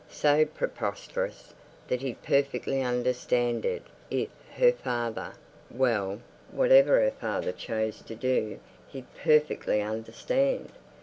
[0.09, 1.53] So preposterous
[1.87, 9.05] that he'd perfectly understand it if her father—well, whatever her father chose to do he'd
[9.21, 10.71] perfectly understand.